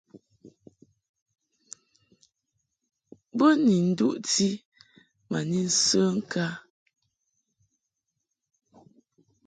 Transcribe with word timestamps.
Bo 3.37 3.47
ni 3.65 3.75
nduʼti 3.89 4.47
ma 5.29 5.39
ni 5.49 5.59
nsə 5.69 6.01
ŋkǎ. 6.17 6.45